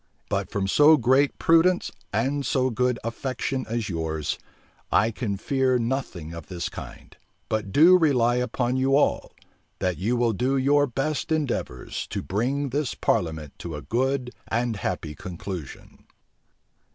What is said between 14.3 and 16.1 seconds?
and happy conclusion."